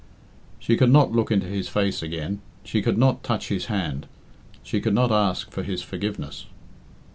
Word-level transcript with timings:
She 0.57 0.77
could 0.77 0.89
not 0.89 1.11
look 1.11 1.29
into 1.29 1.45
his 1.45 1.69
face 1.69 2.01
again; 2.01 2.41
she 2.63 2.81
could 2.81 2.97
not 2.97 3.21
touch 3.21 3.49
his 3.49 3.65
hand; 3.65 4.07
she 4.63 4.81
could 4.81 4.95
not 4.95 5.11
ask 5.11 5.51
for 5.51 5.61
his 5.61 5.83
forgiveness. 5.83 6.47